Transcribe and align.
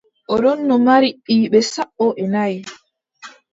O 0.31 0.33
ɗonno 0.43 0.75
mari 0.87 1.09
ɓiɓɓe 1.25 1.59
sappo 1.73 2.05
e 2.23 2.25
nay. 2.33 2.53